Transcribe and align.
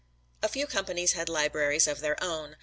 A 0.41 0.47
few 0.49 0.65
companies 0.65 1.11
had 1.11 1.29
libraries 1.29 1.85
of 1.87 1.99
their 1.99 2.15
own. 2.23 2.55